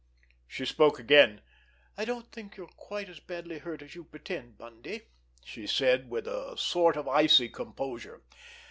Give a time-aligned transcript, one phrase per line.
[0.47, 1.41] She spoke again.
[1.95, 5.01] "I don't think you are quite as badly hurt as you pretend, Bundy,"
[5.45, 8.23] she said, with a sort of icy composure.